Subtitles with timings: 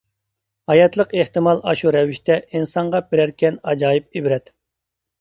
[0.71, 4.57] ھاياتلىق ئېھتىمال ئاشۇ رەۋىشتە، ئىنسانغا بېرەركەن ئاجايىپ ئىبرەت.